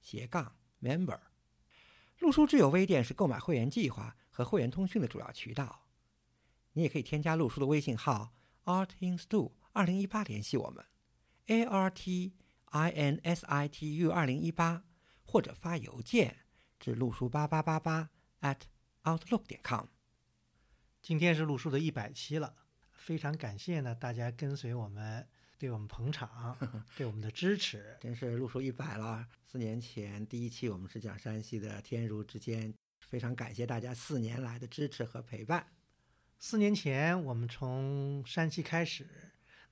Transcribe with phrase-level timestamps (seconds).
[0.00, 1.20] 斜杠 member。
[2.18, 5.86] 路书智友微店是购买会员计划和会员通讯的主要渠道。
[6.72, 8.34] 你也可以添加路书的微信号
[8.64, 10.84] artinstu 二零一八联系我们
[11.46, 12.34] ，a r t
[12.66, 14.84] i n s i t u 二零一八，
[15.24, 16.36] 或者发邮件
[16.78, 18.10] 至路书八八八八
[18.42, 18.58] at
[19.04, 19.86] outlook 点 com。
[21.00, 22.54] 今天是路书的一百期了，
[22.92, 25.26] 非常感谢呢大家跟随我们。
[25.60, 26.56] 对我们捧场，
[26.96, 29.28] 对我们的支持，真是录书一百了。
[29.44, 32.72] 四年前第一期我们是讲山西的天如之间，
[33.06, 35.66] 非常感谢大家四年来的支持和陪伴。
[36.38, 39.06] 四年前我们从山西开始，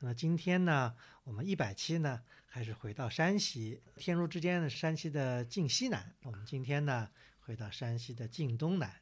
[0.00, 3.80] 那么今天呢，我们一百期呢，还是回到山西。
[3.94, 8.92] 天如之间呢，山西的晋西南，我们今天呢，回到山西的晋东南。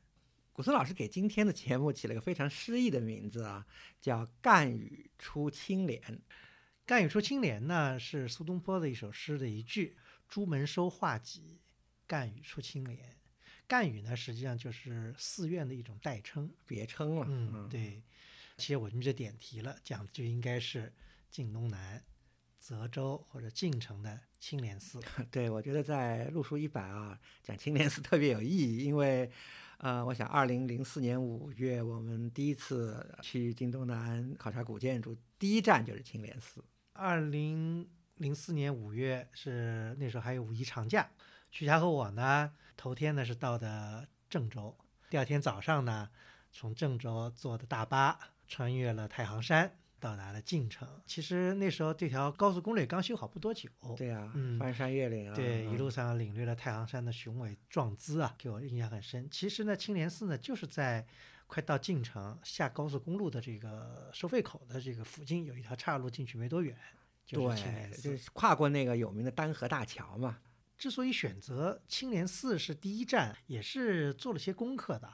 [0.52, 3.66] 古松老师给今天的节目起了个非常诗意的名字啊，
[4.02, 5.98] 叫“赣语出青莲”。
[6.86, 9.96] “赣语出青莲”呢，是苏东坡的一首诗的一句
[10.28, 11.58] ：“朱门收画戟，
[12.06, 13.16] 赣语出青莲。”
[13.66, 17.26] 赣语呢，实际上就是寺院的一种代称、别称了。
[17.28, 18.02] 嗯，对。
[18.58, 20.92] 其实我们这点题了，讲的就应该是
[21.30, 22.04] 晋东南、
[22.60, 25.00] 泽州或者晋城的青莲寺。
[25.32, 29.28] 对，我觉得在路书一百啊，讲青莲寺特别有意义，因为，
[29.78, 36.62] 呃，我想二零零四年五月，我们第一次去晋东南考察古建筑，第一站就是青莲寺。
[36.96, 41.10] 二零零四年五月是那时候还有五一长假，
[41.50, 44.76] 曲霞和我呢头天呢是到的郑州，
[45.10, 46.08] 第二天早上呢
[46.52, 50.88] 从郑州坐的大巴穿越了太行山，到达了晋城。
[51.04, 59.28] 其实那时候这条高速公路刚修好不多久，对呀，翻山越岭啊，对，一路上领略了太行山的雄伟壮姿啊，给我印象很深。
[59.28, 61.04] 其实呢，青莲寺呢就是在。
[61.46, 66.76] 快到晋城下高速公路的这个收费口的这个附近，有一条岔路进去没多远，
[67.24, 70.40] 就是青莲寺，就是跨过那个有名的丹河大桥嘛。
[70.76, 75.08] 之所以选择青莲寺是第一站，也是做了些功课的。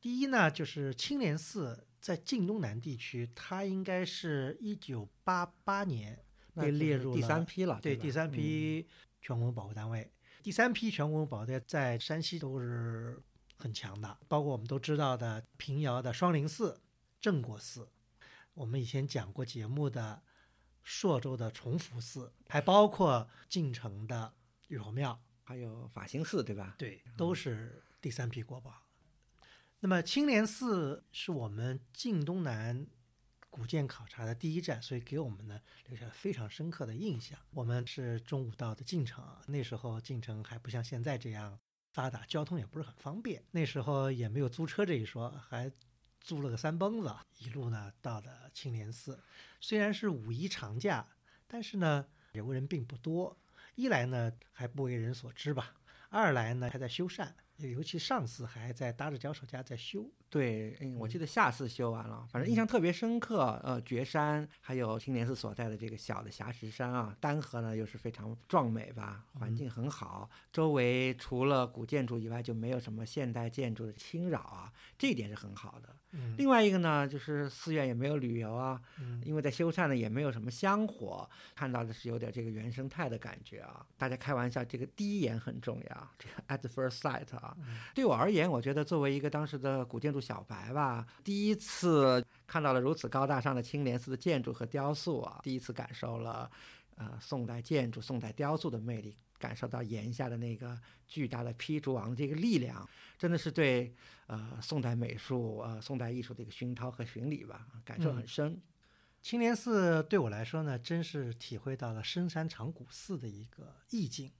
[0.00, 6.22] 第一呢，就是青莲寺在晋东南地区，它应该是一九八八年
[6.54, 8.86] 被列入第三批了，对第三批
[9.22, 10.12] 全国文物保护单位。
[10.42, 13.22] 第三批全国文保护单位在山西都是。
[13.56, 16.80] 很强的，包括我们都知道的平遥的双林寺、
[17.20, 17.88] 镇国寺，
[18.54, 20.22] 我们以前讲过节目的
[20.82, 24.34] 朔州的崇福寺，还包括晋城的
[24.68, 26.74] 玉皇庙，还有法兴寺，对吧？
[26.78, 28.82] 对，都是第三批国宝。
[29.80, 32.86] 那么青莲寺是我们晋东南
[33.50, 37.38] 古建考察的第一站，所以给我们呢留下了非常深刻的印象。
[37.50, 41.58] 我们是中午到的晋城，那时候晋城还不像现在这样。
[41.96, 43.42] 发达，交通也不是很方便。
[43.52, 45.72] 那时候也没有租车这一说，还
[46.20, 49.18] 租了个三蹦子，一路呢到的青莲寺。
[49.62, 51.06] 虽然是五一长假，
[51.46, 53.34] 但是呢游人并不多。
[53.76, 55.72] 一来呢还不为人所知吧，
[56.10, 57.32] 二来呢还在修缮。
[57.58, 63.58] 尤其上次还在搭着脚手架在修，对，嗯，我记得下次修完了，反正印象特别深刻。
[63.64, 75.96] 呃，绝山还有青莲寺所在的这个小的霞石山啊，丹河呢又是非常壮美吧，环境很好，周围除了古建筑以外就没有什么现代建筑的侵扰啊，这一点是很好的。
[76.38, 78.80] 另外一个呢，就是寺院也没有旅游啊，
[79.22, 83.84] 因为在修缮呢，也没有什么香火，看到的是有点这个原生态的感觉啊。
[83.98, 87.56] 大家开玩笑，这个第一眼很重要，这个 at first sight 啊。
[87.94, 96.50] 对我而言，我觉得作为一个当时的古建筑小白吧，第一次看到了如此高大上的青莲寺的建筑和雕塑啊，第一次感受了，
[96.96, 99.16] 呃，宋代建筑、宋代雕塑的魅力。
[99.38, 102.88] 感受到檐下的那个巨大的批竹王的这个力量，
[103.18, 103.94] 真的是对
[104.28, 108.58] 呃宋代美术呃宋代艺术的一个熏陶和巡礼吧，感受很深。
[109.20, 114.32] 青莲寺对我来说呢，真是体会到了深山长谷寺的一个意境。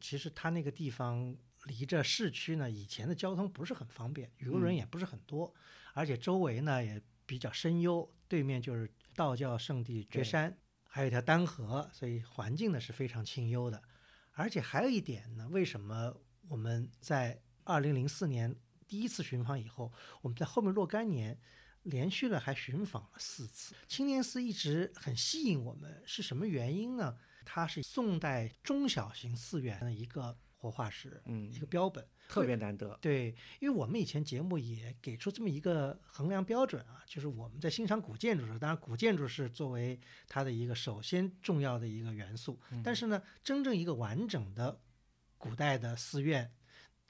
[0.00, 5.52] 其实它那个地方离着市区呢，以前的交通不是很方便，游人也不是很多，
[5.92, 10.56] 而且周围呢也比较深幽，对面就是道教圣地绝山，
[10.92, 13.80] 还有一条丹河，所以环境呢是非常清幽的。
[14.32, 16.14] 而且还有一点呢，为什么
[16.48, 18.56] 我们在二零零四年
[18.88, 21.38] 第一次寻访以后，我们在后面若干年
[21.84, 27.16] 连续的还寻访了四次青莲寺，一直很吸引我们，是什么原因呢？
[27.44, 32.06] 它是宋代中小型寺院的一个活化石，嗯一，个标本。
[32.30, 32.96] 特别难得。
[33.00, 39.98] 对，因为我们以前节目也给出这么一个衡量标准啊，就是我们在欣赏古建筑的时候，当然古建筑是作为
[40.28, 44.80] 它的一个首先重要的一个元素，但是呢，真正一个完整的
[45.36, 46.52] 古代的寺院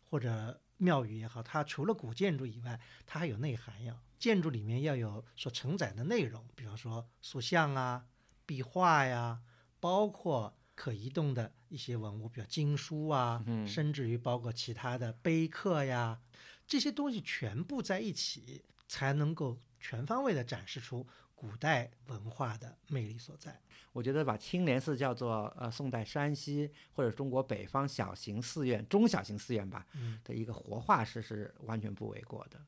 [0.08, 4.00] 或者庙宇也好，它除了古建筑以外，它还有内涵呀。
[4.18, 8.04] 建筑里面要有所承载的内容，比方说塑像啊、
[8.44, 9.40] 壁画呀，
[9.78, 16.18] 包括可移动的一些文物，比如经书啊，嗯甚至于包括其他的碑刻呀，
[16.66, 23.60] 这些东西全部在一起，才能够全方位的展示出古代文化的魅力所在。
[23.92, 32.58] 我觉得把青莲寺叫做呃宋代山西或者中国北方小型寺院、中小型寺院吧嗯的一个活化石是完全不为过的。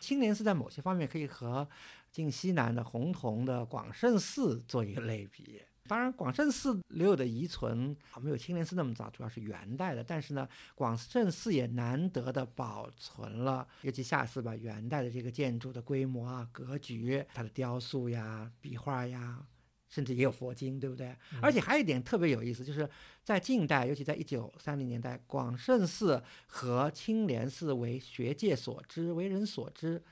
[0.00, 1.68] 青莲寺在某些方面可以和
[2.10, 5.60] 晋西南的洪洞的广胜寺做一个类比。
[5.88, 10.04] 当然，广胜寺留有的遗存啊没有青莲寺那么早，主要是元代的。
[10.04, 19.46] 但是呢，广胜寺也难得的保存了，尤其下寺吧，元代的这个建筑的规模啊、格局，它的雕塑呀、壁画呀，
[19.88, 21.16] 甚至也有佛经，对不对？
[21.40, 22.88] 而且还有一点特别有意思，就是
[23.24, 30.02] 在近代，尤其在一九三零年代，广胜寺和青莲寺为学界所知、为人所知，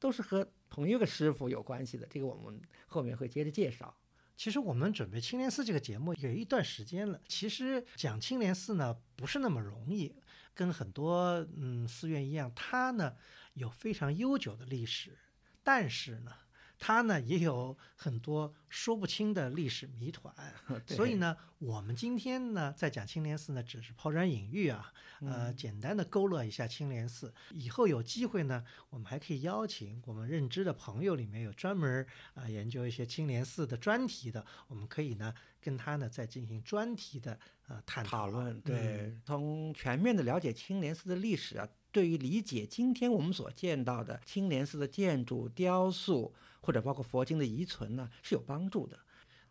[0.00, 2.06] 都是和同一个师傅有关系的。
[2.10, 3.94] 这个我们后面会接着介绍。
[4.40, 7.20] 其实我们准备青莲寺这个节目有一段时间了。
[7.28, 10.14] 其实讲青莲寺呢不是那么容易，
[10.54, 13.14] 跟很多嗯寺院一样，它呢
[13.52, 15.18] 有非常悠久的历史，
[15.62, 16.32] 但是呢，
[16.80, 20.34] 它呢也有很多说不清的历史谜团。
[20.88, 24.90] 所以呢，我们今天呢在讲青莲寺呢，只是抛砖引玉啊，
[25.20, 27.32] 呃，简单的勾勒一下青莲寺。
[27.50, 37.38] 以后有机会呢，我们还可以邀请我们认知的朋友里面有专门啊、研究一些青莲寺的专题的，我们可以呢跟他呢再进行专题的
[37.68, 48.98] 呃探讨讨论，嗯对，从全面的了解青莲寺的历史啊，对于理解今天我们所见到的青莲寺的建筑、雕塑，或者包括佛经的遗存呢，是有帮助的。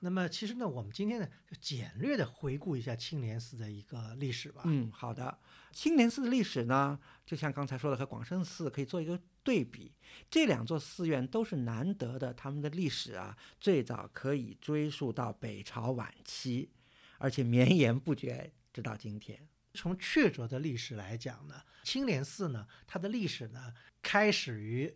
[0.02, 4.62] 那么其实呢，我们今天呢就简略的回顾一下青莲寺的一个历史吧。
[4.66, 5.38] 嗯，好的。
[5.74, 9.94] 青莲寺的历史呢，就像刚才说的，和广胜寺可以做一个对比。
[10.30, 16.72] 这两座寺院都是难得的，他们的历史啊，最早可以追溯到北朝晚期，
[17.18, 19.50] 而且绵延不绝，直到今天。
[19.74, 24.96] 从确凿的历史来讲呢，青莲寺呢，它的历史呢开始于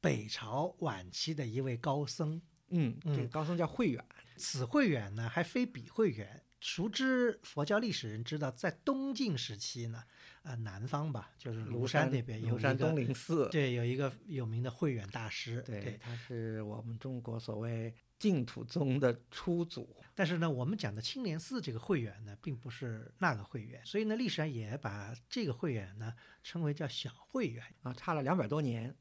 [0.00, 4.04] 北朝晚期的一位高僧，嗯，这个嗯高僧叫慧远。
[4.36, 6.42] 此慧远呢还非彼慧远。
[6.58, 10.02] 熟知佛教历史人知道，在东晋时期呢，
[10.42, 15.62] 呃，南方吧，就是庐山那边有庐山东林寺，对，有一个有名的慧远大师。
[15.62, 19.94] 对，他是我们中国所谓净土宗的初祖。
[20.14, 27.62] 但是呢，我们讲的青莲寺这个慧远呢，并不是那个慧远，所以呢，历史上也把这个慧远呢称为叫小慧远。
[27.82, 28.96] 啊，差了两百多年。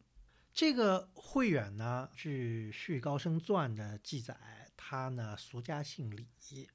[0.56, 6.70] 这个慧远呢，据《续高僧传》的记载，他呢俗家姓李，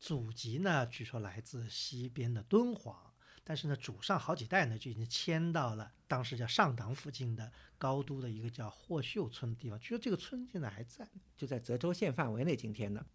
[0.00, 9.78] 祖籍呢据说来自西边的敦煌，但是呢祖上好几代呢就已经迁到了当时叫上党附近的高都的一个叫霍秀村的地方。
[9.78, 11.08] 据说这个村现在还在。
[11.36, 12.56] 就在泽州县范围内。
[12.56, 13.06] 今天呢，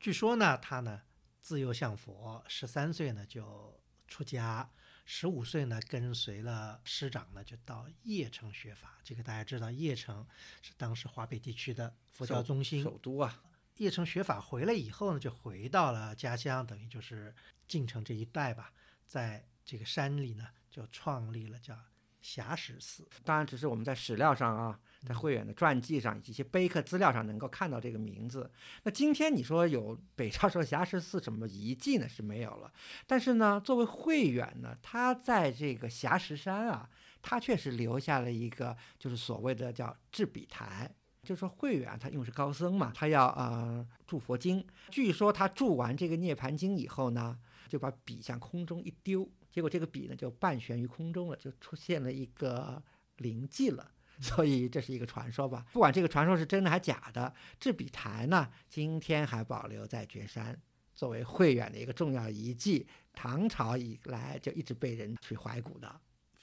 [0.00, 1.02] 据说呢，他呢
[1.40, 4.68] 自幼向佛，十三岁呢就出家，
[5.12, 8.96] 十五岁呢跟随了师长呢就到邺城学法。
[9.02, 10.24] 这个大家知道，邺城
[10.62, 12.80] 是当时华北地区的佛教中心。
[12.80, 13.42] 首都啊，
[13.76, 17.34] 邺城学法回来以后呢，就回到了家乡，等于就是
[17.66, 18.72] 晋城这一带吧，
[19.04, 21.76] 在这个山里呢就创立了叫
[22.20, 23.06] 霞石寺。
[23.24, 28.50] 当然只是我们在史料上啊，在慧远的传记上以及一些碑刻资料上能够看到这个名字。
[28.82, 32.08] 那今天你说有北朝时候霞石寺什么遗迹呢？
[32.08, 32.72] 是没有了。
[33.06, 36.88] 但是呢，作为慧远呢，他在这个霞石山啊，
[37.22, 40.94] 他确实留下了一个就是所谓的叫制笔台。
[41.22, 44.64] 就说，慧远他因为是高僧嘛，他要呃著佛经。
[44.90, 52.82] 据说他著完这个《涅盘经》以后呢，就把笔向空中一丢，结果这个笔呢就半悬于空中了，就出现了一个
[53.18, 53.90] 灵迹了。
[54.22, 60.60] 所以这是一个传说吧，不管这个传说是真的还假的，制笔台呢，今天还保留在绝山，
[60.94, 62.86] 作为慧远的一个重要遗迹。
[63.14, 65.88] 唐朝以来就一直被人去怀古的。《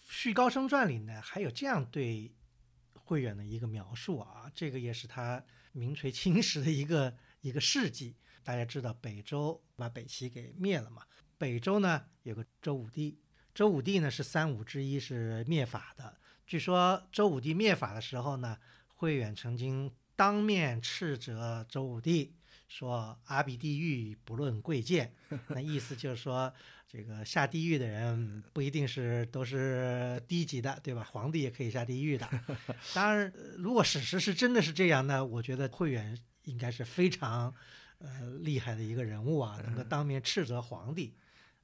[0.09, 2.31] 续高僧传》里呢，还有这样对
[3.03, 8.15] 慧远的一个描述啊，这个也是他名垂青史的一个一个事迹。
[8.43, 11.03] 大家知道北周把北齐给灭了嘛？
[11.37, 13.19] 北周呢有个周武帝，
[13.53, 16.17] 周武帝呢是三武之一，是灭法的。
[16.45, 22.33] 据说周武帝灭法的时候呢，慧远曾经当面斥责周武帝
[22.67, 25.13] 说阿鼻地狱不论贵贱，
[25.49, 26.53] 那意思就是说，
[26.87, 31.03] 这个下地狱的人不一定是都是低级的，对吧？
[31.03, 32.27] 皇帝也可以下地狱的。
[32.93, 37.53] 当然，呃如果史实是真的是这样呢，我觉得慧远应该是非常
[37.99, 41.15] 呃厉害的一个人物啊，能够当面斥责皇帝。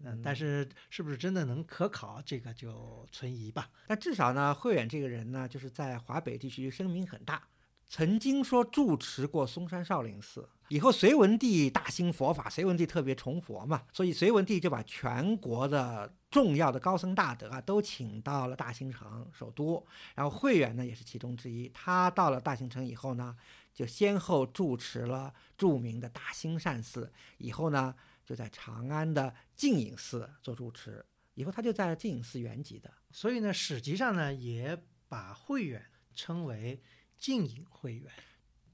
[0.05, 3.69] 嗯，但是是不是真的能可考，这个就存疑吧。
[3.88, 7.48] 但至少呢，慧远这个人呢，就是在华北地区声名很大，
[7.88, 10.50] 曾经说住持过嵩山少林寺。
[10.74, 21.70] 以后隋文帝大兴佛法，隋文帝特别崇佛嘛，所以隋文帝就把全国的重要的高僧大德啊都请到了大兴城首都，然后慧远呢也是其中之一。
[21.70, 23.38] 他到了大兴城以后呢，
[23.72, 27.94] 就先后住持了著名的大兴善寺，以后呢
[28.25, 32.92] 就在长安的净影寺做住持，以后他就在净影寺圆寂的。
[33.12, 34.75] 所以呢，史籍上呢也
[35.08, 36.82] 把慧远称为
[37.15, 38.12] 净影慧远。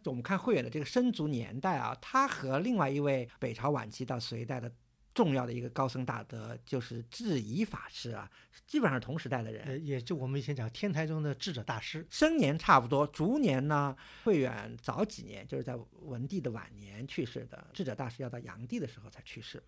[0.05, 4.71] 我们看慧远的这个生卒年代啊，他和另外一位北朝晚期到隋代的
[5.13, 8.29] 重要的一个高僧大德，就是智疑法师啊，
[8.65, 9.65] 基本上是同时代的人。
[9.65, 12.05] 呃，也就我们以前讲天台中的智者大师。
[12.09, 17.67] 生年差不多，卒年呢，慧远早几年，就是在文帝的晚年去世的。
[17.73, 19.63] 智者大师要到炀帝的时候才去世嘛。